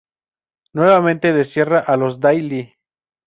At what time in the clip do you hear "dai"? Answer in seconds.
2.19-2.41